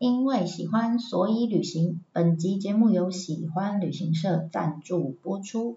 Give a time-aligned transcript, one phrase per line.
[0.00, 2.00] 因为喜欢，所以旅行。
[2.14, 5.76] 本集节目由喜欢旅行社赞助播出。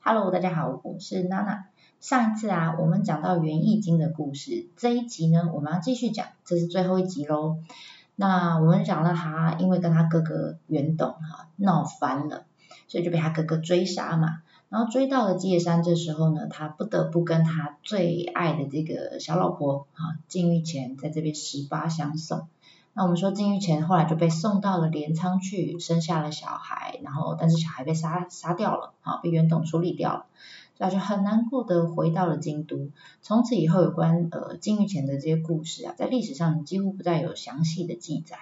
[0.00, 1.66] Hello，大家好，我是娜娜。
[2.00, 7.58] 上一次啊，我们讲到园艺经的故事，这一集呢，我们要继续讲，这是最后一集喽。
[8.16, 12.46] 那我们讲了他，因为跟他哥哥袁董哈闹翻了，
[12.86, 14.40] 所以就被他哥哥追杀嘛。
[14.70, 22.48] 然后追到了基野山，这时候呢，他不得不跟他最爱的这个小老婆哈金玉前在这边十八相送。
[22.98, 30.26] 那我们说金玉前后来就被送到了镰仓去，生下了小孩，然后但是小孩被杀杀掉了，啊，被元董处理掉了，
[30.76, 32.90] 所以就很难过的回到了京都。
[33.22, 38.36] 从此以后，有关呃金玉前的这些故事啊，在历史上几乎不再有详细的记载。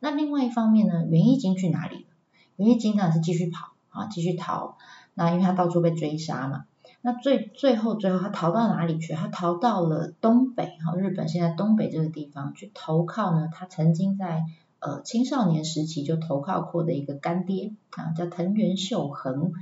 [0.00, 2.10] 那另外一方面呢，元义经去哪里了？
[2.56, 4.78] 元义经当然是继续跑啊，继续逃。
[5.14, 6.64] 那因为他到处被追杀嘛。
[7.06, 9.12] 那最最后最后他逃到哪里去？
[9.12, 13.48] 他逃到了东北哈，日本现在东北这个地方去投靠呢。
[13.52, 14.42] 他曾经在
[14.80, 19.52] 呃青少年时期就投靠过的一个干爹啊，叫藤原秀恒，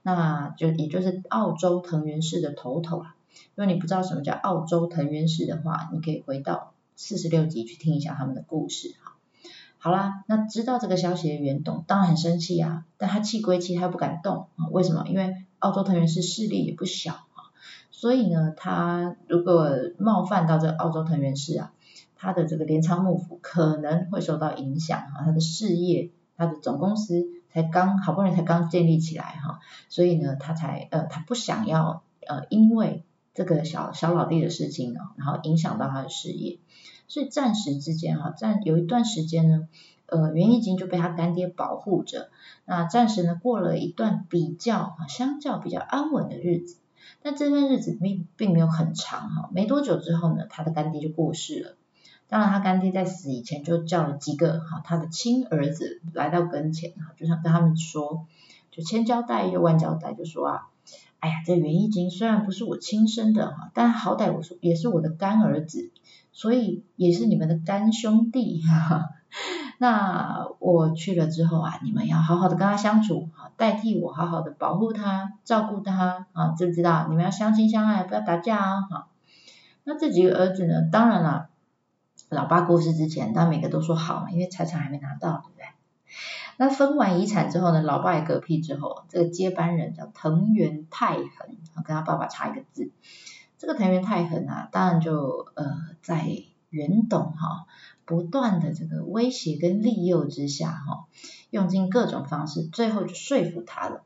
[0.00, 3.14] 那就也就是澳洲藤原氏的头头啊。
[3.54, 9.12] 如果你不知道什么叫澳洲藤原氏的话，你可以回到四十六集去听一下他们的故事哈。
[9.76, 14.68] 好啦，那知道这个消息的袁董当然很生气啊，但他气归气，他不敢动啊。
[14.70, 15.04] 为什么？
[15.06, 17.48] 因为澳洲藤原氏势力也不小啊，
[17.90, 21.72] 所以呢，他如果冒犯到这个澳洲藤原氏啊，
[22.14, 36.58] 他的这个镰仓幕府可能会受到影响啊，他的事业，他的总公司才刚好不容易才刚建立起来哈，所以呢，他才呃他不想要呃因为这个小小老弟的事情呢，然后影响到他的事业。
[37.06, 39.68] 所以暂时之间哈，暂有一段时间呢，
[40.06, 42.30] 呃，袁义经就被他干爹保护着。
[42.64, 46.76] 那暂时呢，过了一段比较啊，相较比较安稳的日子。
[47.22, 51.76] 但这段日子并并没有很长哈，没多久之后呢，他的干爹就过世了。
[52.28, 58.26] 当然，他干爹在死以前就叫了几个哈他的亲儿子来到跟前哈，就想跟他们说，
[58.70, 60.66] 就千交代又万交代，就说啊，
[61.20, 65.90] 哎呀，这袁义经虽然不是我亲生的哈，但好歹我说也是我的干儿子。
[66.36, 68.60] 所以也是你们的干兄弟，
[69.78, 77.06] 那我去了之后啊，你们要好好的跟他相处，代替我好好的保护他、照顾他啊，知不知道？
[77.08, 79.08] 你们要相亲相爱，不要打架啊，哈。
[79.84, 81.48] 那这几个儿子呢，当然了，
[82.28, 85.64] 老爸过世之前，他每个都说好嘛，因为财产还没拿到，对不对？
[86.56, 91.24] 那分完遗产之后呢，老爸也嗝屁之后，这个接班人叫藤原太衡，
[91.84, 92.92] 跟他爸爸差一个字。
[93.58, 95.64] 这个藤原太衡啊，当然就呃
[96.00, 96.24] 在
[96.70, 97.66] 袁董哈
[98.04, 101.06] 不断的这个威胁跟利诱之下哈，
[101.50, 104.02] 用尽各种方式，最后就说服他了。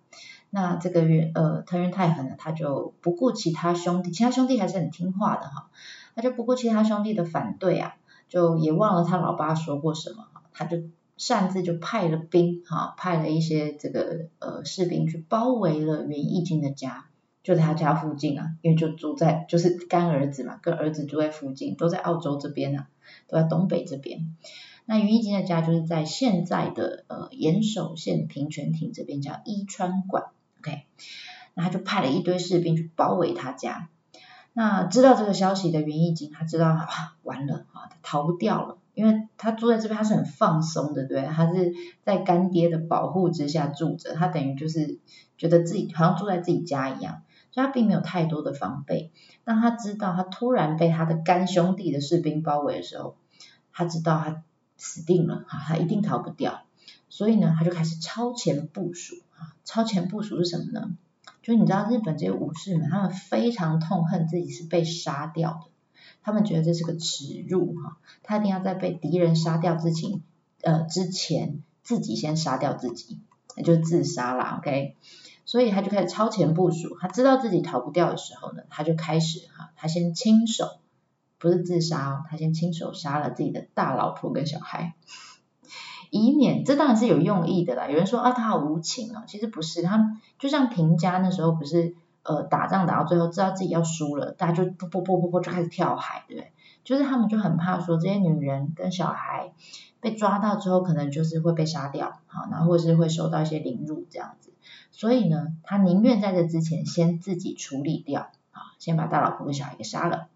[0.51, 5.69] 那这个原呃藤原太狠呢，他就不顾其他兄弟，其他兄弟还是很听话的哈，
[6.15, 7.97] 他就不顾其他兄弟的反对啊，
[8.29, 10.79] 就也忘了他老爸说过什么，他就
[11.17, 17.07] 擅自就派了兵哈，派了一些这个呃士兵去包围了袁义经的家。
[17.45, 22.89] 就他家附近啊，因为就住在就是干儿子嘛，跟儿子住在附近，都在澳洲这边啊，
[23.29, 24.37] 都在东北这边。
[24.85, 30.25] 那云一金的家就是在现在的呃岩手县平泉町这边，叫伊川馆
[30.61, 30.85] ，OK。
[31.55, 33.89] 那他就派了一堆士兵去包围他家。
[34.55, 44.99] 那知道这个消息的云一金，他知道啊，完了啊，他逃不掉了，因为他住在这边，他是很放松的，对，他是在干爹的保护之下住着，他等于就是
[45.37, 47.23] 觉得自己好像住在自己家一样。
[47.59, 49.11] 他并没有太多的防备。
[49.45, 53.17] 当他知道他突然被他的干兄弟的士兵包围的时候，
[53.73, 54.43] 他知道他
[54.77, 56.63] 死定了，哈，他一定逃不掉。
[57.09, 60.97] 所以呢，他就开始超前部署，啊，超前部署是什么呢？
[61.43, 65.71] 就是你知道日本这些武士们，他们非常痛恨自己是被杀掉的，
[66.23, 70.21] 他们觉得这是个耻辱，哈，他一定要在被敌人杀掉之前，
[70.61, 73.19] 呃，之前自己先杀掉自己，
[73.57, 74.97] 那就自杀啦，OK。
[75.49, 80.69] 所以他就开始超前部署，他知道自己逃不掉的时候呢，他就开始哈，他先亲手，
[81.39, 84.95] 不是自杀哦，他先亲手杀了自己的大老婆跟小孩，
[86.11, 87.89] 以免这当然是有用意的啦。
[87.89, 91.95] 有人说啊，他好无情哦，其实不是，他就像平家那时候不是
[92.25, 96.53] 呃打仗打到最后知道自己要输了，大家就不不不不不就开始跳海，对不对？
[96.85, 99.55] 就是他们就很怕说这些女人跟小孩
[100.01, 104.53] 被抓到之后，可能就是会被杀掉，好，然后或是会受到一些凌辱这样子。
[104.91, 110.29] 所以呢，他宁愿在这之前先自己处理掉，啊，先把大老婆跟小孩给杀了，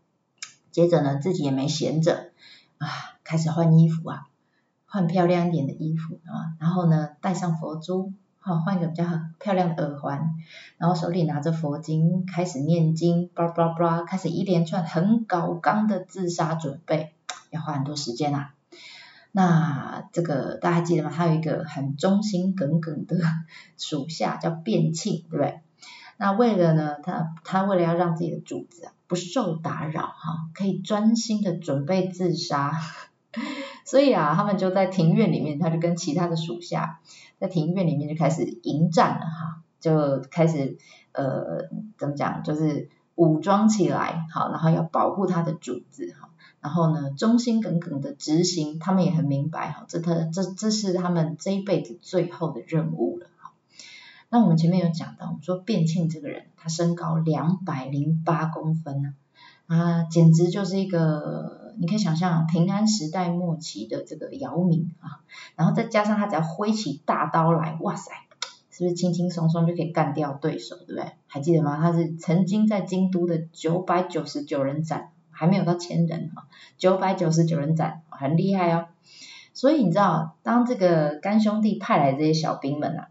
[0.70, 2.31] 接着呢，自己也没闲着，
[2.79, 2.88] 啊，
[3.25, 4.29] 开始换衣服啊，
[4.87, 9.05] 换漂亮一点的衣服啊，然后呢，戴上佛珠，好，换一个比较
[9.38, 10.34] 漂亮的耳环，
[10.79, 17.12] 然后手里拿着佛经，开始念经，叭叭叭，开始一连串很高纲的自杀准备，
[17.50, 18.55] 要花很多时间啊。
[19.32, 21.11] 那这个大家还记得吗？
[21.14, 23.17] 他有一个很忠心耿耿的
[23.79, 25.61] 属下叫卞庆，对不对？
[26.19, 32.73] 那为了呢，他他为了要让自己的主子啊不受打扰哈，可以专心的准备自杀，
[33.84, 37.00] 所以啊，他们就在庭院里面，他就跟其他的属下
[37.40, 40.76] 在庭院里面就开始迎战了哈，就开始
[41.12, 46.29] 呃怎么讲，就是武装起来好，然后要保护他的主子哈。
[46.62, 53.50] 然后呢，忠心耿耿的执行，他们也很明白哈，这他这这是他们这一辈子最后的任务了哈。
[54.29, 59.14] 那我们前面有讲到，我们说卞庆这个人，他身高两百零八公分呢，
[59.67, 65.19] 啊，简直就是一个，你可以想象平安时代末期的这个姚明啊，
[65.56, 68.12] 然后再加上他只要挥起大刀来，哇塞，
[68.70, 71.11] 是不是轻轻松松就可以干掉对手，对不对？
[71.26, 71.79] 还记得吗？
[71.81, 75.11] 他是曾经在京都的九百九十九人斩。
[75.43, 76.47] 还没有到千人哈，
[76.79, 78.87] 九百九十九人斩，很厉害哦。
[79.55, 83.09] 所以你知道，当这个干兄弟派来这些小兵们啊，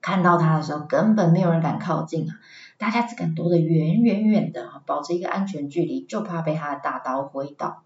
[0.00, 2.38] 看到他的时候，根本没有人敢靠近啊，
[2.78, 7.82] 大家只敢躲得远远远的，保持一个安全距离，就怕被他的大刀挥到。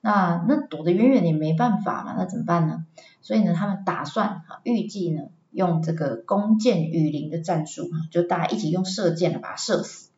[0.00, 2.86] 那那躲得远远的也没办法嘛，那怎么办呢？
[3.20, 10.08] 所以呢，他们打算啊，预计呢，用这个弓箭雨林的战术啊，就大家一起用射箭把他射死。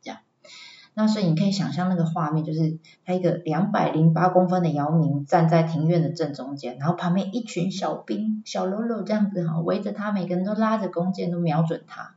[0.99, 12.15] 那所以你可以想象那个画面，就是他一个两百零八公分的姚明站在庭院的正中间，然后旁边一群小兵小喽啰这样子哈围着他，每个人都拉着弓箭都瞄准他。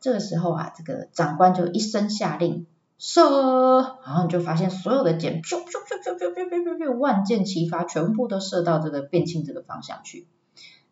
[0.00, 2.66] 这个时候啊，这个长官就一声下令
[2.98, 10.26] 射，然后你就发现所有的箭咻咻咻咻咻咻咻咻万箭齐发，全部都射到这个变庆这个方向去。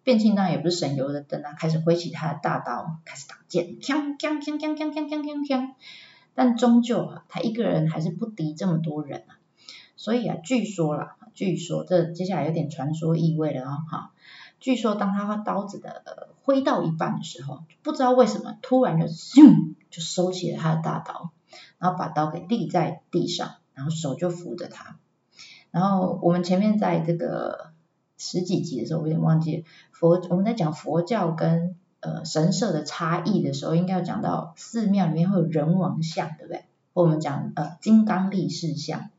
[0.04, 5.70] 变庆当然也不是省油的灯啊，开始挥起他的大刀，开始挡箭，锵锵锵锵锵锵锵锵锵。
[6.38, 9.42] 但终究啊，他一个人还是不敌这么多人啊，
[9.96, 14.12] 所以啊，据说啦，据说这接下来有点传说意味了啊，哈，
[14.60, 21.32] 据说当他刀子的挥到一半的时候，不知道为什么突然就咻就收起了他的大刀，
[21.78, 24.96] 然后把刀给立在地上，然后手就扶着他，
[25.72, 27.72] 然后我们前面在这个
[28.16, 31.74] 十几集的时候，我有点忘记佛我们在讲佛教跟。
[32.00, 36.64] 呃，神社的差异的时候，应该要讲到寺庙里面会有人王像，对不对？
[36.92, 39.10] 我们讲呃金刚力士像，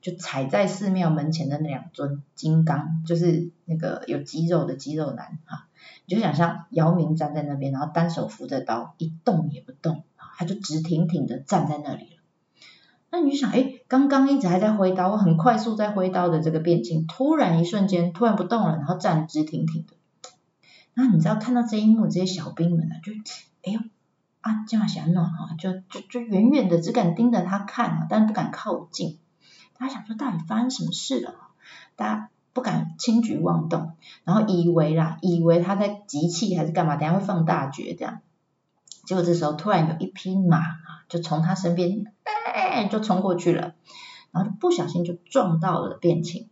[0.00, 5.66] 就踩在寺庙门前的那两尊金刚，就是那个有肌肉的肌肉男哈。
[6.06, 10.04] 你就想象姚明站在那边，然后单手扶着刀，一动也不动，
[10.36, 12.22] 他就直挺挺的站在那里了。
[13.10, 19.94] 那你就想，哎，刚刚一直还在挥刀，很快速在挥刀的这个变境，突然一瞬间突然不动了，然后站直挺挺的。
[21.02, 23.10] 那你知道看到这一幕，这些小兵们呢，就
[23.62, 23.80] 哎呦
[24.42, 29.18] 啊，这样想暖哈，就就就远远的只敢盯着他看啊，但不敢靠近。
[29.72, 31.34] 他想说到底发生什么事了？
[31.96, 33.92] 大家不敢轻举妄动，
[34.24, 36.96] 然后以为啦，以为他在集气还是干嘛？
[36.96, 38.20] 等下会放大绝这样。
[39.06, 42.12] 结果这时候突然有一匹马啊，就从他身边
[42.52, 43.72] 哎就冲过去了，
[44.32, 46.50] 然后就不小心就撞到了卞庆。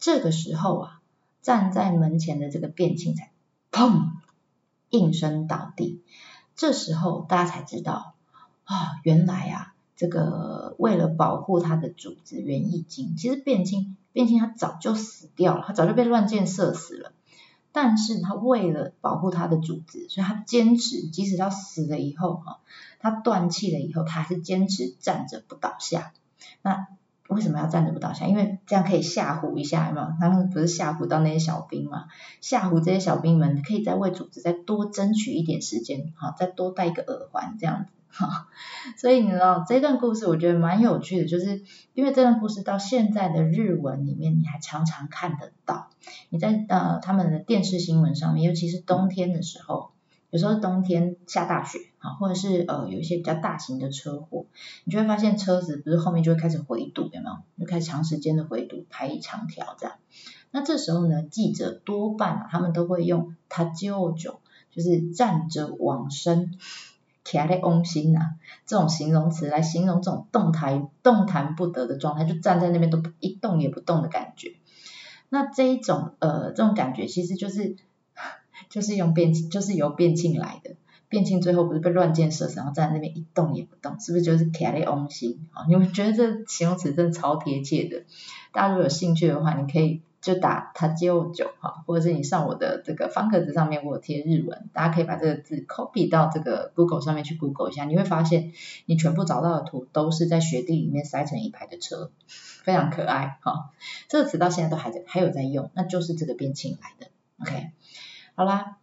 [0.00, 1.00] 这个时候啊，
[1.42, 3.30] 站在门前的这个卞庆才。
[3.74, 4.12] 砰！
[4.88, 6.00] 应声倒地。
[6.54, 8.14] 这时候大家才知道
[8.62, 17.10] 啊，原来啊，这个为了保护他的主子袁义经，其实卞庆卞庆他早就死掉了，他早就被乱箭射死了。
[17.72, 22.60] 但是他为了保护他的主子，所以他坚持，即使他死了以后哈，
[23.00, 26.12] 他断气了以后，他还是坚持站着不倒下。
[26.62, 26.86] 那
[27.28, 28.26] 为什么要站着不倒下？
[28.26, 30.16] 因为这样可以吓唬一下嘛。
[30.20, 32.04] 他们不是吓唬到那些小兵嘛？
[32.40, 37.92] 吓唬这些小兵们，可以再为组织再多争取一点时间，好，再多戴一个耳环这样子。
[38.08, 38.46] 哈，
[38.96, 41.64] 所以你知道这段故事，我觉得蛮有趣的，就是
[41.94, 45.88] 因为这段故事到现在的日文里面，你还常常看得到。
[46.28, 49.93] 你在呃他们的电视新闻上面，尤其是冬天的时候。
[50.34, 54.46] 有时候冬天下大雪啊，或者是呃有一些比较大型的车祸，
[54.82, 57.60] 你就会发现车子不是后面就会开始回堵，有没有？
[57.60, 59.94] 就开始长时间的回堵，排一长条这样。
[60.50, 64.40] 那这时候呢，记者多半啊，他们都会用他舅舅
[64.72, 66.58] 就是站着往生，
[67.22, 68.32] 卡在翁心呐
[68.66, 74.56] 这种形容词来形容这种动弹动弹不得的状态，就站在那边都一动也不动的感觉。
[75.28, 77.76] 那这一种呃这种感觉其实就是。
[78.68, 80.76] 就是用变，就是由变庆来的。
[81.08, 85.64] 变庆最后不是被乱箭射死，然后站在那边一动也不动，是不是就是卡在翁心啊？
[85.68, 88.02] 你们觉得这形容词真的超贴切的？
[88.52, 98.52] 大家如果有兴趣的话，你可以就打他接我九哈，或者是你上我的这个方格子上面我贴日文，大家可以把这个字 copy 到这个 Google 上面去 Google 一下，你会发现
[98.86, 103.70] 你全部找到的图都是在雪地里面塞成一排的车，非常可爱哈。
[104.08, 107.06] 这个词到现在都还在还有在用，那就是这个边沁来的。
[107.40, 107.70] OK，
[108.34, 108.76] 好啦，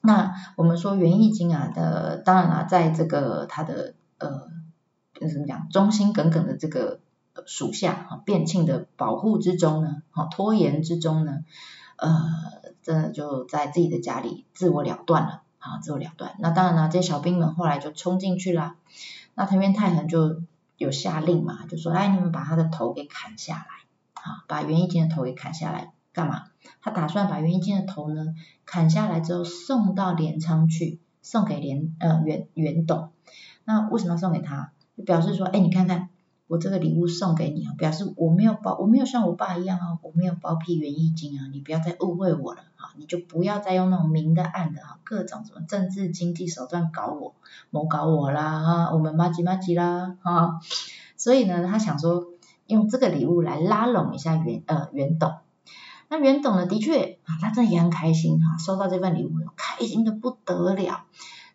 [0.00, 4.48] 那我们说园艺经啊的，当然啦，在这个它的呃
[5.30, 7.00] 怎么讲忠心耿耿的这个。
[7.44, 11.44] 属下哈变庆的保护之中呢，哈拖延之中呢，
[11.96, 12.10] 呃，
[12.82, 16.34] 真的就在自己的家里自我了断了，啊，自我了断。
[16.38, 18.76] 那当然了，这些小兵们后来就冲进去了，
[19.34, 20.40] 那藤原太衡就
[20.78, 26.44] 有下令嘛，就说，哎，你们把他的头给砍下来，啊，把袁义经的头给砍下来，干嘛？
[26.80, 33.10] 他打算把袁义经的头呢砍下来之后送到镰仓去，送给镰呃袁袁董。
[33.64, 34.72] 那为什么要送给他？
[34.96, 36.08] 就表示说，哎，你看看。
[36.48, 47.34] 我这个礼物送给你啊，表示我没有包，我没有像我爸一样啊，我没有包庇袁一金啊，你不要再误会我了哈，你就不要再用那种明的暗的哈，各种什么政治经济手段搞我，
[47.70, 50.60] 谋搞我啦哈，我们麻吉麻吉啦哈，
[51.16, 52.28] 所以呢，他想说
[52.68, 55.32] 用这个礼物来拉拢一下袁呃袁董，
[56.08, 61.04] 那袁董呢，的确啊，他真的也很开心哈，收到这份礼物，开心的不得了，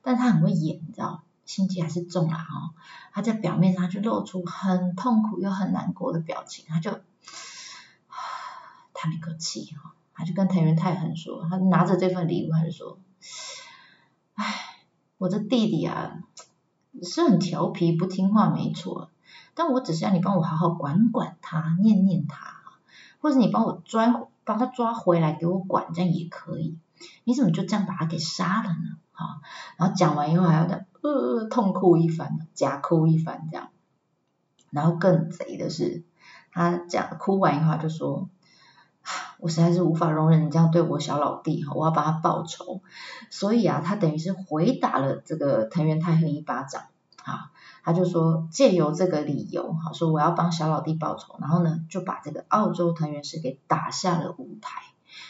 [0.02, 1.24] 但他很会演，你知道。
[1.44, 2.74] 心机还是重了哈，
[3.12, 6.92] 他在表面上就露出很痛苦又很难过的表情，他就
[8.94, 13.00] 叹了一口气哈，他就跟藤原太衡说，他拿着这份礼物，他就说，
[14.36, 14.46] 唉，
[15.18, 16.24] 我这弟弟啊
[17.04, 19.10] 是很调皮不听话没错，
[19.54, 22.62] 但我只是要你帮我好好管管他，念念他，
[23.20, 26.78] 或者你帮我抓把他抓回来给我管，这样也可以，
[27.24, 28.98] 你怎么就这样把他给杀了呢？
[29.12, 29.42] 哈，
[29.78, 30.86] 然后讲完以后还要的。
[31.04, 33.70] 呃，痛哭一番，假哭一番这样，
[34.70, 36.04] 然后更贼的是，
[36.52, 38.30] 他讲哭完以后就说，
[39.40, 42.84] 我实在是无法容忍你这样对我小老弟哈，我要帮他报仇，
[43.32, 46.84] 所以啊，他等于是回打了这个藤原太亨一巴掌
[47.24, 47.50] 啊，
[47.84, 54.82] 他就说借由这个理由哈，说我要帮小老弟报仇，然后呢就把这个澳洲藤原氏给打下了舞台。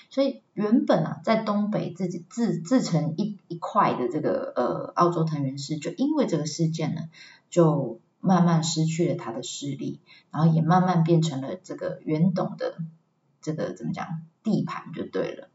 [0.10, 7.03] 所以原本啊，在东北自己自自成一一块的这个呃澳洲藤原氏，就因为这个事件呢，
[7.50, 12.75] 就慢慢失去了他的势力，然后也慢慢变成了这个原董的
[13.41, 15.48] 这个怎么讲地盘就对了。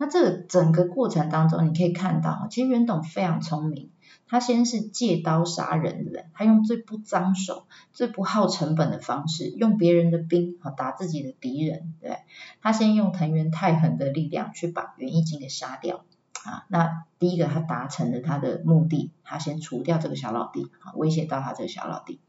[0.00, 3.90] 那这个整个过程当中，你可以看到，其实袁董非常聪明。
[4.26, 6.24] 他先是借刀杀人，对不对？
[6.32, 12.16] 他用最不脏手、最不耗成本的方式，用别人的兵啊打自己的敌人，对
[12.62, 16.06] 他先用藤原太衡的力量去把袁义经给杀掉
[16.44, 16.64] 啊。
[16.68, 22.20] 那第一个他达成了他的目的，他先除掉这个小老弟啊，威胁到他这个小老弟。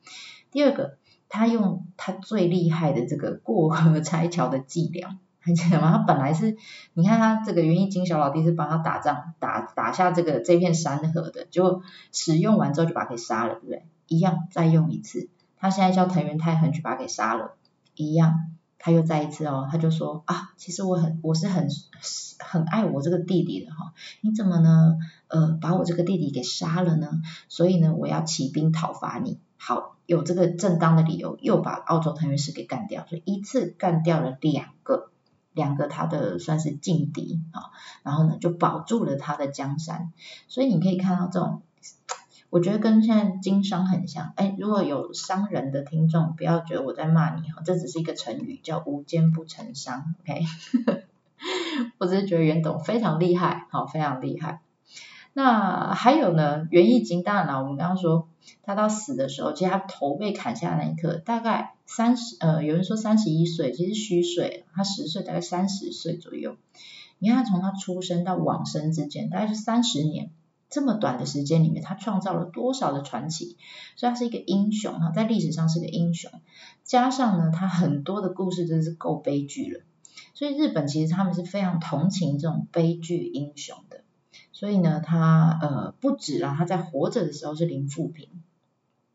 [0.51, 0.97] 第二个，
[1.29, 5.17] 他用他最厉害的这个过河拆桥的伎俩。
[5.43, 5.91] 很简单吗？
[5.91, 6.55] 他本来是，
[6.93, 11.81] 你看他这个元义金小老弟是帮他打仗，打打下这个这片山河的，就
[12.11, 13.85] 使用完之后就把他给杀了，对不对？
[14.07, 17.55] 一样再用一次，他现在叫藤原太衡去把他给杀了，
[17.95, 21.67] 一样，他又再一次哦，他就说啊，其实我很我是很
[22.37, 24.97] 很爱我这个弟弟的哈，你怎么呢？
[25.27, 27.09] 呃，把我这个弟弟给杀了呢？
[27.47, 35.09] 所以呢，我要起兵讨伐你，好，有这个正当的理由，又把澳洲藤原氏给干掉，所以一次干掉了两个。
[35.53, 37.71] 两个他的算是劲敌啊，
[38.03, 40.11] 然后呢就保住了他的江山，
[40.47, 41.61] 所以你可以看到这种，
[42.49, 44.33] 我觉得跟现在经商很像。
[44.35, 50.15] 哎，如果有商人的听众，不要觉得我在骂你哈，这只是一个成语，叫无奸不成商。
[50.21, 50.41] OK，
[51.99, 54.61] 我只是觉得袁董非常厉害，好，非常厉害。
[55.33, 58.27] 那还有呢，袁义经，当然了，我们刚刚说
[58.63, 66.57] 他到死的时候，其实他头被砍下那一刻，大概三十，呃，有人说三十一岁，其实虚岁，他十岁，大概三十岁左右。
[67.19, 70.31] 你看他从他出生到往生之间，大概是三十年，
[70.69, 73.55] 这么短的时间里面，他创造了多少的传奇？
[73.95, 76.29] 所以他是一个英雄哈，在历史上是个英雄。
[76.83, 79.81] 加上呢，他很多的故事真是够悲剧了。
[80.33, 84.00] 所以日本其实他们是非常同情这种悲剧英雄的。
[84.61, 88.29] 所以呢，他呃不止啊，他在活着的时候是零负评，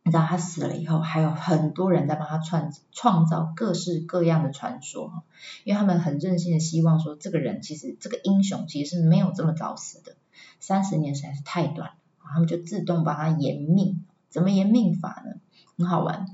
[0.02, 5.22] 你知道他死了以后，还有很多人在帮他创创造各式各样的传说，
[5.62, 10.16] 因为他们很任性的希望说，这个人其实这个英雄其实是没有这么早死的，
[10.58, 15.40] 三十年实在是太短了，他们就自动帮他延命，怎么延命法呢？
[15.78, 16.26] 很好玩，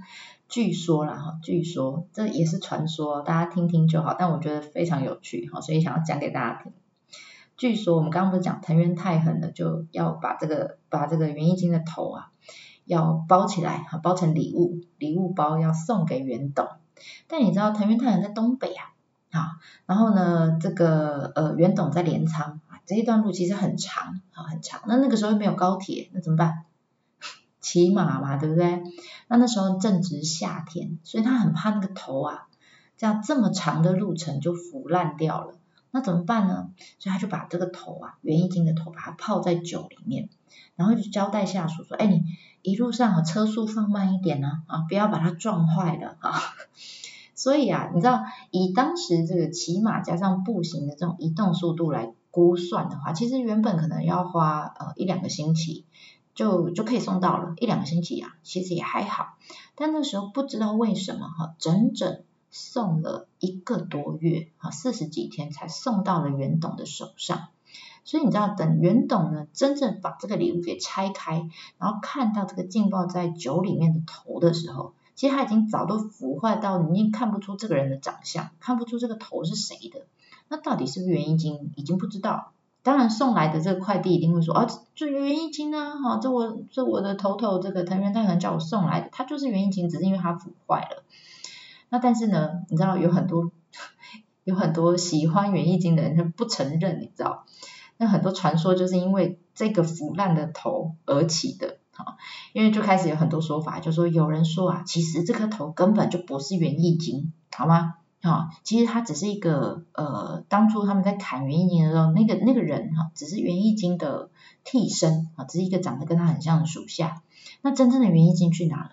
[0.48, 6.72] 据说啦哈，据说这也是传说，大家听听就好，但我觉得非常有趣哈，所以想要讲给大家听。
[7.62, 12.32] 据说我们刚刚不是讲藤原太狠了，就要把这个把这个元义经的头啊，
[12.86, 16.66] 要包起来哈，包成礼物，礼物包要送给元董。
[17.28, 18.90] 但你知道藤原太狠在东北啊，
[19.30, 19.50] 啊，
[19.86, 24.80] 然后呢，这个呃元董在镰仓啊，这一段路其实很长啊，很长。
[24.88, 26.64] 那那个时候又没有高铁，那怎么办？
[27.60, 28.82] 骑马嘛，对不对？
[29.28, 32.48] 那那时候正值夏天，所以他很怕那个头啊，
[32.96, 35.54] 这样这么长的路程就腐烂掉了。
[35.92, 36.70] 那怎么办呢？
[36.98, 40.30] 所以他就把这个头啊，袁义经的头，把它泡在酒里面，
[40.74, 42.22] 然后就交代下属说：“哎，你
[42.62, 46.40] 一路上啊，车速放慢一点呢，啊，不要把它撞坏了啊。
[47.36, 55.84] ”所以啊，你知道以当时这个骑马加上步行的这种移动速度来估算的话，其实原本可能要花呃一两个星期
[56.34, 59.36] 就就可以送到了，一两个星期啊，其实也还好。
[59.74, 62.22] 但那时候不知道为什么哈，整整
[62.52, 67.48] 送了一个多月啊，四十几天才送到了袁董的手上。
[68.04, 74.92] 所以你知道，等袁董呢真正把这个礼物给拆开，然后看到这个浸泡在酒里面的头的时候。
[75.14, 80.06] 其实他已经早都腐坏到你已经看不出这个人的长相，看不出这个头是谁的。
[80.48, 82.52] 那到底是不是袁一金，已经不知道。
[82.82, 91.04] 当然送来的这个快递一定会说，啊，这袁一金啊，哈，这我这我的头头这个藤原太恒叫我送来的，他就是袁一金，只是因为他腐坏了。
[91.92, 93.52] 那但是呢，你知道有很多
[94.44, 97.44] 有很多喜欢园艺经的人他不承认，你知道？
[97.98, 101.76] 那很多传说就是因为这个腐烂的头而起的。
[101.90, 102.16] 好，
[102.54, 107.96] 因为就开始有很多说法，就说有人说啊，其实这颗头根本就不是元义经，好吗？
[108.22, 114.30] 哈，其实他只是一个呃，当初他们在砍元义经的时候，那个那个人哈，只是元义经的
[114.64, 117.22] 替身啊，只是一个长得跟他很像的属下。
[117.60, 118.90] 那真正的元义经去哪了？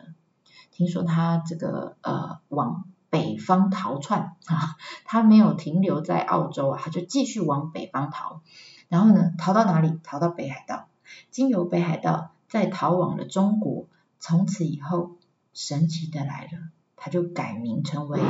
[0.79, 8.39] 听说他这个呃往北方逃窜啊， 他没有停留在澳洲啊，他就继续往北方逃。
[8.87, 9.99] 然后呢，逃到哪里？
[10.05, 10.87] 逃到北海道，
[11.31, 12.31] 经由北海道。
[12.47, 13.87] 再逃往了中国，
[14.19, 15.17] 从此以后，
[15.53, 18.21] 神奇的来了，他就改名成为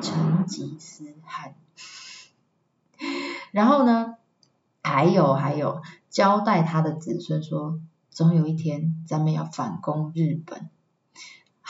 [0.00, 1.56] 成吉思汗。
[3.50, 4.14] 然后呢，
[4.80, 7.80] 还有还有，交代他的子孙说，
[8.10, 10.70] 总有一天咱们要反攻日本。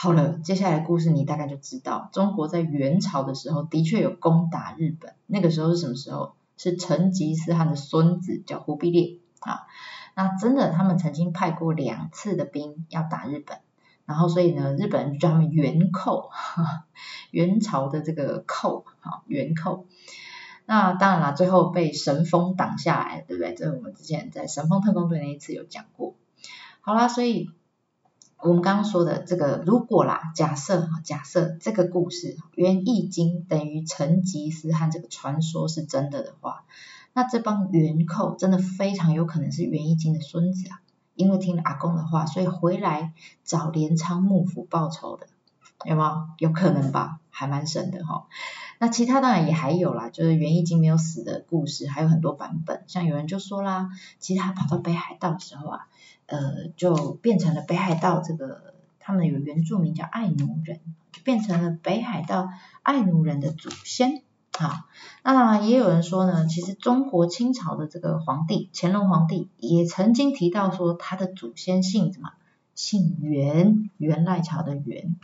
[0.03, 6.33] 好了，接下来故事你大概就知道，中国在元朝的时候的确有攻打日本，那个时候是什么时候？
[6.57, 9.67] 是成吉思汗的孙子叫忽必烈啊。
[10.15, 13.59] 那真的，他们曾经派过两次的兵要打日本，
[14.07, 16.31] 然后所以呢，日本人就叫他们元寇，
[17.29, 19.85] 元朝的这个寇，哈，元寇。
[20.65, 23.53] 那当然啦，最后被神风挡下来，对不对？
[23.53, 26.15] 这是我们之前在神风特工队那一次有讲过。
[26.79, 27.51] 好啦，所以
[28.43, 36.65] 我们刚刚说的这个，如果啦，假设假设这个故事《元易经》等于成吉思汗这个传说是真的的话。
[37.13, 40.81] 那这帮元寇真的非常有可能是元义经的孙子啊，
[41.13, 45.27] 因为听了阿公的话，所以回来找镰仓幕府报仇的，
[45.85, 46.27] 有没有？
[46.37, 48.27] 有可能吧，还蛮神的哈。
[48.79, 55.87] 那其他当然也还有啦，就是元义经没有死的故事还有很多版本，像有人就说啦，其实他跑到北海道的时候啊，
[56.31, 60.79] 呃，就变成了北海道这个他们有原住民叫爱奴人，
[61.11, 62.47] 就变成了北海道
[62.83, 64.23] 爱奴人的祖先。
[64.57, 64.85] 好，
[65.23, 72.31] 那也有人说呢，其实中国清朝的这个皇帝乾隆皇帝也曾经提到说，他的祖先姓什么？
[72.73, 75.15] 姓袁，袁赖朝的袁。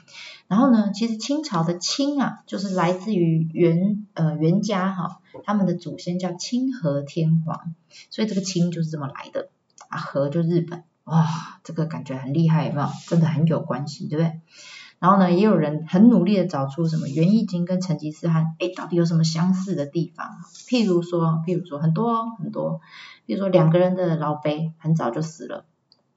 [0.48, 7.74] 然后呢，其实清朝的清啊，就是来自于袁呃袁家哈，他们的祖先叫清和天皇，
[8.10, 9.50] 所以这个清就是这么来的
[9.88, 11.26] 啊，和就日本，哇，
[11.64, 12.88] 这个感觉很厉害，有没有？
[13.08, 14.42] 真的很有关系，对不对？
[15.00, 20.28] 然后呢，也有人很努力的找出什么元义经跟成吉思汗，哎，到底有什么相似的地方？
[20.68, 22.82] 譬如说，譬如说很多哦很多，
[23.26, 25.66] 譬如说两个人的老辈很早就死了，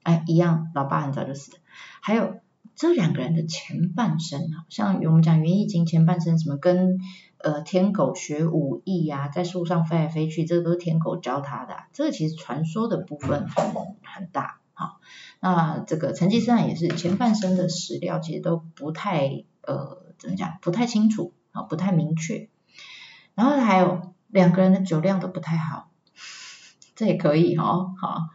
[0.03, 1.57] 哎，一样，老爸很早就死了。
[2.01, 2.39] 还有
[2.75, 6.97] 这两个人的前半生啊，像我们讲元义经前半生什么跟
[7.37, 13.73] 呃天狗学武艺呀，在树上飞来飞去，这个都是天狗教他的，这个其实传说的部分很
[14.03, 14.57] 很大。
[14.81, 14.99] 好，
[15.39, 22.49] 那这个成吉思汗也是前半生的史料其实都不太呃怎么讲不太清楚啊不太明确，
[23.35, 25.91] 然后还有两个人的酒量都不太好，
[26.95, 28.29] 这也可以哦好，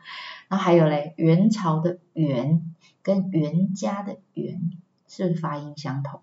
[0.47, 4.71] 然后还有嘞元朝的元跟袁家的袁
[5.09, 6.21] 是是发音相同，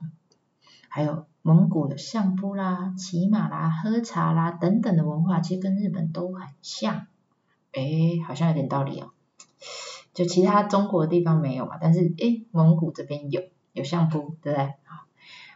[0.87, 7.07] 还有蒙古的相扑啦骑马啦喝茶啦等等的文化其实跟日本都很像，
[7.73, 9.11] 哎好像有点道理哦。
[10.13, 14.65] 就其他中国的地方没有嘛，但是诶蒙古这边有有相扑，对不对？
[14.83, 15.05] 好，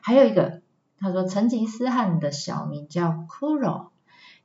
[0.01, 0.61] 还有一个
[0.99, 3.89] 他说成吉思汗的小名叫 Kuro，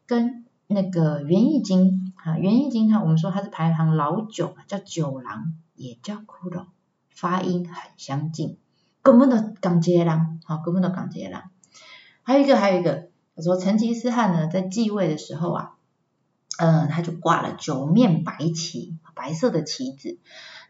[0.06, 6.66] 跟那个元义经啊元义经他我们说他是排行老九叫九郎，也叫 Kuro，
[7.10, 8.58] 发音很相近，
[9.00, 11.50] 根本都港杰郎，好根本都港杰郎。
[12.22, 15.74] 还有一个还有一个他说成吉思汗呢在继位的时候啊，
[16.64, 20.20] 嗯，他就挂了九面白旗，白色的旗子。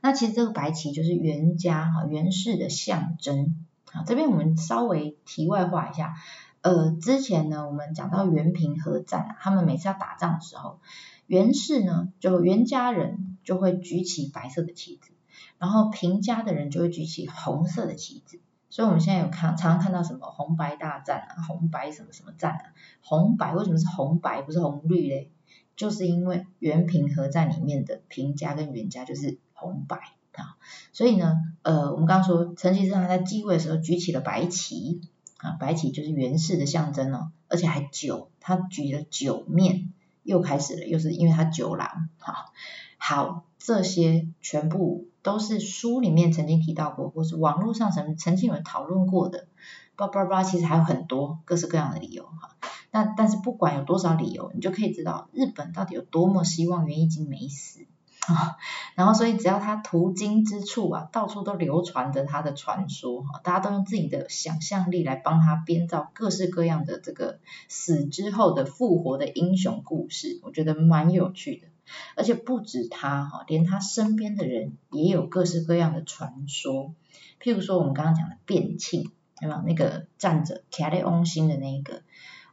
[0.01, 3.67] 那其实这个白旗就是袁家哈袁氏的象征。
[3.93, 6.15] 啊，这边我们稍微题外话一下，
[6.63, 10.81] 呃，之前呢我们讲到袁平和战啊，他们每次要打仗的时候，
[11.27, 15.11] 袁氏呢就袁家人就会举起白色的旗子，
[15.59, 18.41] 然后平家的人就会举起红色的旗子。
[18.71, 22.65] 所以我们现在有看常常看到什么红白大战啊，红白什么什么战啊，
[23.03, 25.31] 红白为什么是红白不是红绿嘞？
[25.77, 29.97] 就是因为原平和战里面的平家跟原家就是红白
[30.33, 30.57] 啊，
[30.93, 35.01] 所以呢，呃，我们刚刚说成吉思汗在继位的时候举起了白旗
[35.39, 42.53] 啊，白旗就是袁氏的象征哦，而且还九，他举了九面，又开始了，又是因为他九郎，好，
[42.99, 45.07] 好，这些全部。
[45.23, 49.47] 都是书里面曾经提到过，或是网络上曾曾经有人讨论过的，
[49.95, 52.57] 叭叭叭，其实还有很多各式各样的理由哈。
[52.93, 57.87] 那但是不管有多少理由，你就可以知道日本到底有多么希望袁义经没死
[58.29, 58.57] 啊。
[58.95, 71.67] 然后所以只要他途经之处啊，到处都流传着他的传说哈，大家都用自己的想象力来帮他编造各式各样的这个死之后的复活的英雄故事，我觉得蛮有趣的。
[72.15, 76.95] 而且不止他哈，连他身边的人也有各式各样的传说。
[77.41, 79.63] 譬如说我们刚刚讲的卞庆，对吧？
[79.67, 82.03] 那个站着卡列翁星的那一个，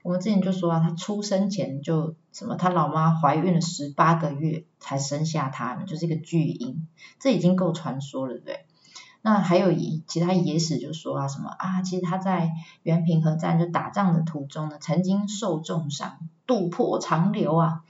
[0.02, 6.88] 我们之前就说啊，他出生前就什么，他老妈怀孕了十八个月才生下他，就是一个巨婴，
[7.20, 8.66] 这已经够传说了，对不对？
[9.22, 12.52] 那还有一其他野史就说啊，什么啊，其实他在
[12.84, 17.82] 元平和战就打仗的途中呢，曾经受重伤，肚破长流啊。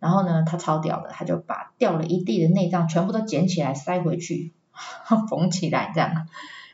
[0.00, 4.52] 然后呢，他超屌的，他就把掉了一地的内脏全部都捡起来塞回去，
[5.30, 6.26] 缝起来这样，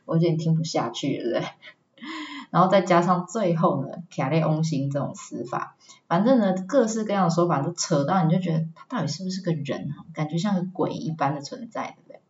[0.07, 1.49] 我有点听不下去了，对不对？
[2.51, 10.05] 然后再加上最后呢，卡列翁星这种死法，反正呢各式各样的说法都扯到，你就觉得他到底是不是个人啊？
[10.15, 12.21] 感觉像个鬼一般的存在，对不对？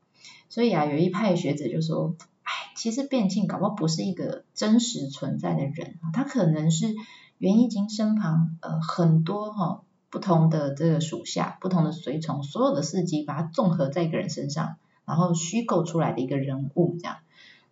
[0.48, 6.94] 所以啊，有一派学者就说，哎，其实变庆搞不好不是一个真实存在的人，他可能是
[7.38, 9.82] 袁义经身旁呃很多哈。
[10.10, 17.18] 不同的这个属下，不同的随从，所有的事迹，把它综合在一个人身上，然后虚构出来的一个人物，这样。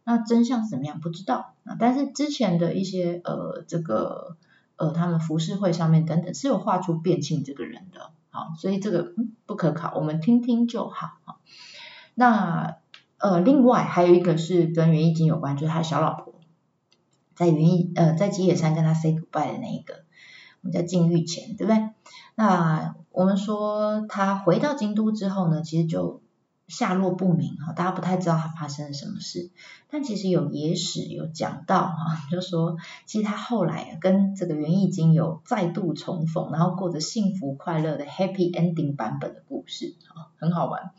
[0.07, 1.01] 那真相是怎么样？
[1.01, 1.77] 不知道啊。
[1.79, 4.37] 但是之前的一些呃，这个
[4.77, 9.12] 呃，他们服饰会上面等等是有画出变性这个人的，好，所以这个
[9.45, 11.35] 不可考，我们听听就好啊。
[12.14, 12.77] 那
[13.19, 16.35] 呃，另外还有一个是跟袁义经有关，就是他小老婆
[17.35, 20.05] 在袁义呃在吉野山跟他 say goodbye 的那一个。
[20.62, 21.90] 我们叫禁欲前，对不对？
[22.35, 26.21] 那我们说他回到京都之后呢，其实就
[26.69, 29.51] 下落不明哈，大家不太知道他发生了什么事。
[29.89, 40.91] 但其实有野史有讲到哈，就说其实他后来跟这个袁义经有再度重逢，然后过着幸福快乐的 happy ending 版本的故事啊，很好玩。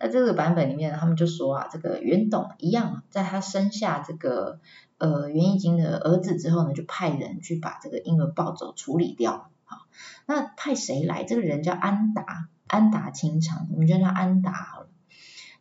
[0.00, 4.60] 那这个版本里面，他们就说啊，这个袁董一样，在他生下这个。
[5.00, 9.48] 呃，袁义经的儿子之后呢，就派人去把这个婴儿抱走处理掉。
[9.62, 9.86] 好，
[10.26, 11.22] 那派谁来？
[11.22, 14.88] 这个人叫安达，安达清长，我们叫他安达好了。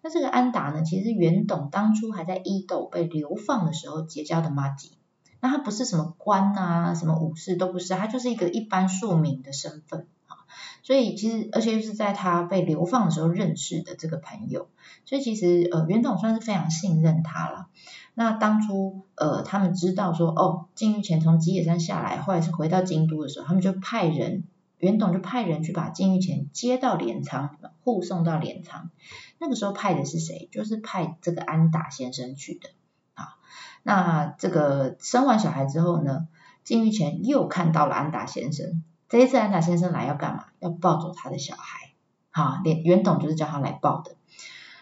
[0.08, 4.93] 那这个安达呢，其实是袁董当初还在伊豆被流放的时候结交的马吉。
[5.41, 10.48] 那他不是什么官啊，什么武士都不是，他就是一个一般庶民的身份啊。
[10.82, 14.70] 所以其实，而且又是在他被流放的时候认识的这个朋友，
[15.04, 17.67] 所以其实呃，袁董算是非常信任他了。
[18.13, 24.46] 那当初呃，他们知道说哦，金玉前从吉野山下来，后来是回到京都的时候，他们就派人，
[24.79, 28.91] 袁董就派人去把金玉前接到镰仓，护送到镰仓。
[29.39, 30.49] 那个时候派的是谁？
[30.51, 32.69] 就是派这个安达先生去的。
[33.15, 33.37] 啊，
[33.83, 36.27] 那这个生完小孩之后呢，
[36.63, 38.83] 金玉前又看到了安达先生。
[39.09, 40.45] 这一次安达先生来要干嘛？
[40.59, 41.91] 要抱走他的小孩。
[42.29, 44.15] 好，连袁董就是叫他来抱的。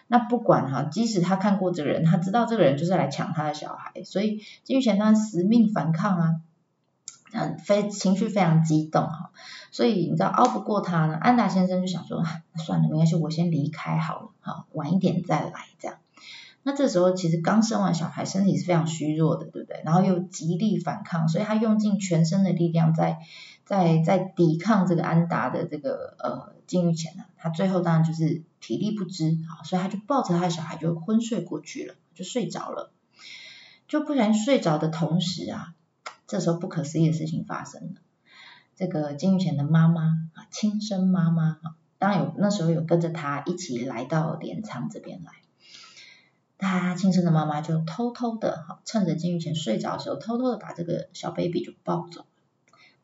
[0.08, 6.34] 那不管哈，即使他看过这个人，他知道这个人就是来抢他的小孩，所以金玉贤当然死命反抗啊，
[7.32, 9.32] 嗯，非情绪非常激动哈，
[9.76, 12.24] 所以你知道熬不过他呢，安达先生就想说，
[12.56, 15.98] 算了，没关系，我先离开好了，好，晚一点再来这样。
[16.62, 19.82] 那这时候其实刚生完小孩，身体是非常虚弱的，对不对？
[19.84, 23.18] 然后又极力反抗，所以他用尽全身的力量在
[23.66, 28.42] 在在抵抗这个安达的这个呃禁欲前呢，他最后当然就是。
[28.58, 32.90] 体力不支啊，所以他就抱着他的小孩就昏睡过去了，就睡着了。
[33.86, 35.74] 就不然睡着的同时啊，
[36.26, 38.00] 这时候不可思议的事情发生了。
[38.76, 45.32] 这个金玉泉的妈妈啊，亲生妈妈啊，当有那时候有跟着他一起来到镰仓这边来。
[46.58, 52.26] 他亲生的妈妈就偷偷的哈，趁着金玉泉睡着的时候，偷偷的把这个小 baby 就抱走。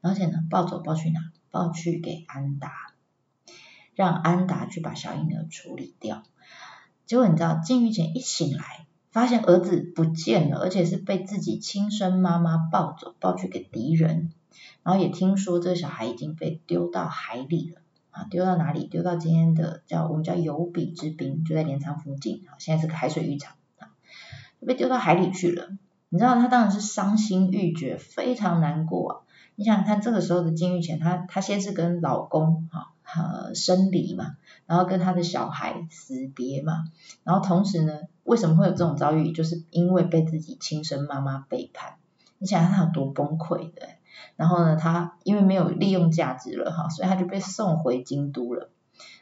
[0.02, 1.20] 而且呢抱走抱去哪？
[1.50, 2.70] 抱去给安达，
[3.94, 6.22] 让安达去把小婴儿处理掉。
[7.06, 14.32] 结果你知道金玉前一醒来，发现儿子不见了，而且是被自己亲生妈妈抱走抱去给敌人。
[14.82, 18.86] 然后也听说这个小孩已经被丢到海里了啊，丢到哪里？
[18.86, 23.88] 丢到今天的叫我们叫有比之滨，就在镰仓附近啊，现在是个海水浴场啊，
[24.66, 25.70] 被丢到海里去了。
[26.10, 29.16] 你知道他当然是伤心欲绝，非常难过啊。
[29.54, 34.36] 你想想看，这个时候的金玉前，她她先是跟老公哈呃生离嘛，
[34.66, 36.84] 然后跟他的小孩死别嘛，
[37.24, 39.32] 然后同时呢，为什么会有这种遭遇？
[39.32, 41.94] 就是因为被自己亲生妈妈背叛。
[42.36, 43.88] 你想想他有多崩溃的。
[44.36, 48.70] 然后呢，他因为没有利用价值了哈，所以他就被送回京都了。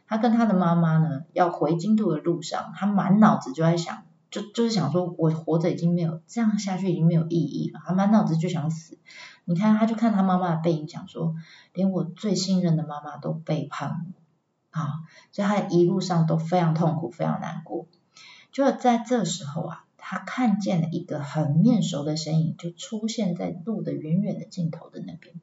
[0.07, 7.81] 他跟他的妈妈呢，要回京都的路上，他满脑子就在想，就就是想说，我活着已经没有这样下去，已经没有意义了。
[7.87, 8.99] 他满脑子就想死。
[9.45, 11.35] 你看，他就看他妈妈的背影，讲说，
[11.73, 14.07] 连我最信任的妈妈都背叛
[14.73, 14.95] 我，啊，
[15.33, 17.87] 所以他一路上都非常痛苦，非常难过。
[18.53, 25.35] 就在这时候啊，他看见了一个很面熟的身影，就出现在路的远远的尽头的那边。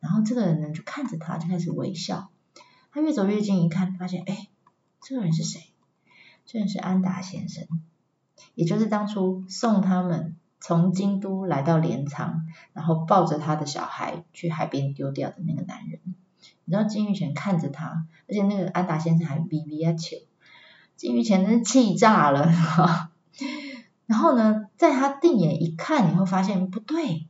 [0.00, 2.30] 然后这个人呢，就看着他，就开始微笑。
[2.90, 4.48] 他越走越近，一看，发现，哎，
[5.00, 5.62] 这个人是谁？
[6.44, 7.66] 这人是安达先生，
[8.54, 10.36] 也就是当初送他们。
[10.64, 15.98] 从京都来到镰仓，然后抱着他的小孩去海边丢掉的那个男人，
[16.64, 20.18] 你知道金玉泉看着他，而且那个安达先生还逼逼啊求，
[20.94, 23.10] 金玉泉真是气炸了，
[24.12, 27.28] 然后呢，在他定眼一看，你会发现不对，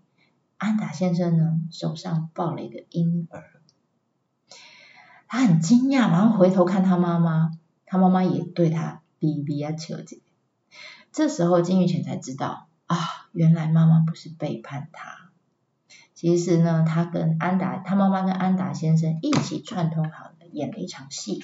[0.58, 3.44] 安达先生呢手上抱了一个婴儿，
[5.28, 7.52] 他很惊讶，然后回头看他妈妈，
[7.86, 10.20] 他妈妈也对他逼逼啊求这
[11.12, 12.66] 这时候金玉泉才知道。
[12.86, 12.98] 啊，
[13.30, 15.30] 原来妈妈不是背叛他，
[16.14, 21.40] 其实呢，他跟安达，他妈妈跟安达先生一起串通好了，演了一场戏，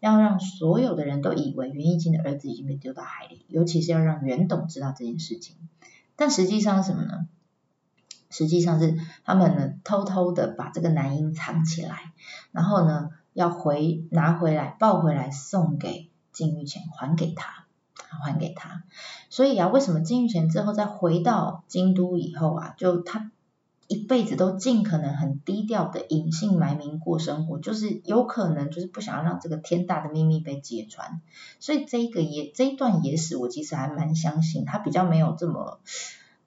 [0.00, 5.56] 要让所有的人都以为袁义金的儿子已经被丢到海里，尤其是要让袁董知道这件事情。
[6.16, 7.28] 但实际上是什么呢？
[8.30, 12.12] 实际上是他们呢偷偷的把这个男婴藏起来，
[12.52, 17.64] 然后呢要回拿回来抱回来送给金玉钱还给他。
[18.24, 18.84] 还给他，
[19.30, 23.30] 所以啊，为什么金玉泉之后再回到京都以后啊，就他
[23.88, 31.20] 一辈子都尽可能很低调的隐姓埋名过生活，就是有可能就是不想要让这个天大的秘密被揭穿。
[31.60, 35.78] 所以这一个野这一段野史，我其实还蛮相信，他比较没有这么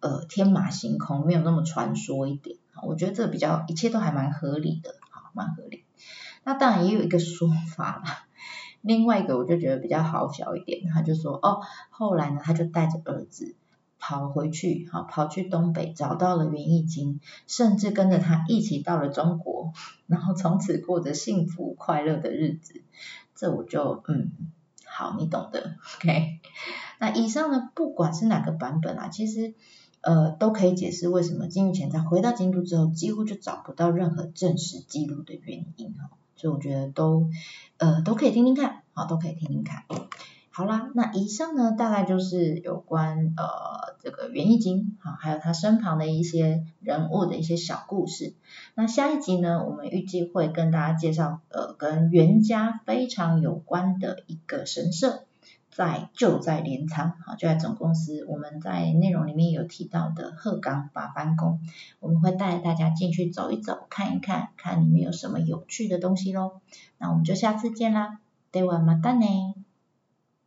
[0.01, 2.57] 呃天马行空，没有那么传说一点。
[2.83, 5.83] 我觉得这比较一切都还蛮合理的，好，蛮合理。
[6.43, 8.25] 那当然也有一个说法啦。
[8.81, 13.55] 另外一个我就觉得比较好笑一点，他就说哦，后来呢，他就带着儿子
[13.99, 19.73] 跑回去，好跑去东北找到了袁义经，甚至跟着他一起到了中国，
[20.07, 22.81] 然后从此过着幸福快乐的日子。
[23.35, 24.31] 这我就嗯，
[24.85, 26.39] 好，你懂的，OK。
[26.99, 29.53] 那以上呢，不管是哪个版本啊，其实
[30.01, 36.09] 呃都可以解释为什么金玉前在回到京都之后，几乎就找不到任何正式记录的原因哈。
[36.35, 37.29] 所以我觉得都
[37.77, 39.83] 呃都可以听听看，好都可以听听看。
[40.58, 48.34] 好啦，那以上呢大概就是有关呃这个袁义经好，还有他身旁的一些人物的一些小故事。
[48.74, 55.24] 那下一集呢，我们预计会跟大家介绍呃跟袁家非常有关的一个神社。
[55.76, 61.58] 在就在镰仓，好就在总公司，我们在内容里面有提到的鹤冈八幡宫，
[61.98, 66.60] 我们会带大家进去走一走，看一看，看里面有什么有趣的东西喽。
[66.98, 68.18] 那我们就下次见啦，
[68.52, 69.47] ではまたね。